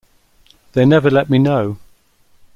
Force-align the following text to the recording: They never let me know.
They 0.73 0.83
never 0.83 1.11
let 1.11 1.29
me 1.29 1.37
know. 1.37 1.77